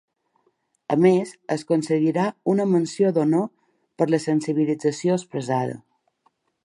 [0.93, 3.45] A més, es concedirà una menció d’honor
[4.03, 5.81] per la sensibilització expressada.